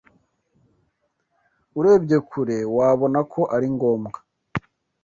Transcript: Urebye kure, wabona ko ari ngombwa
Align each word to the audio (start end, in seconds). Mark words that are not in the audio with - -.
Urebye 1.79 2.17
kure, 2.29 2.57
wabona 2.77 3.19
ko 3.31 3.41
ari 3.55 3.67
ngombwa 3.75 4.19